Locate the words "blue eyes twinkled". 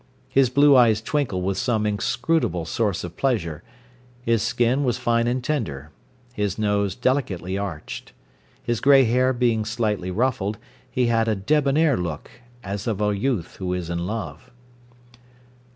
0.49-1.43